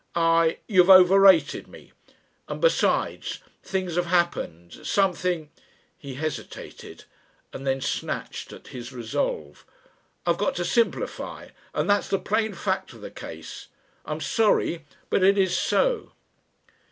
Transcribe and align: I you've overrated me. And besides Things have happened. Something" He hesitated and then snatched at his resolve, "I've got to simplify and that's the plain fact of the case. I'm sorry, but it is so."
I 0.15 0.57
you've 0.65 0.89
overrated 0.89 1.67
me. 1.67 1.91
And 2.47 2.59
besides 2.59 3.37
Things 3.61 3.97
have 3.97 4.07
happened. 4.07 4.79
Something" 4.83 5.51
He 5.99 6.15
hesitated 6.15 7.03
and 7.53 7.67
then 7.67 7.81
snatched 7.81 8.51
at 8.51 8.69
his 8.69 8.91
resolve, 8.91 9.63
"I've 10.25 10.39
got 10.39 10.55
to 10.55 10.65
simplify 10.65 11.49
and 11.71 11.87
that's 11.87 12.07
the 12.07 12.17
plain 12.17 12.55
fact 12.55 12.93
of 12.93 13.01
the 13.01 13.11
case. 13.11 13.67
I'm 14.03 14.21
sorry, 14.21 14.87
but 15.11 15.21
it 15.21 15.37
is 15.37 15.55
so." 15.55 16.13